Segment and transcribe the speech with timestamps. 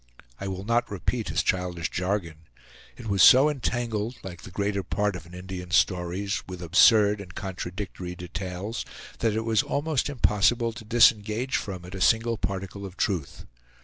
[0.39, 2.39] I will not repeat his childish jargon.
[2.97, 7.35] It was so entangled, like the greater part of an Indian's stories, with absurd and
[7.35, 8.83] contradictory details,
[9.19, 13.45] that it was almost impossible to disengage from it a single particle of truth.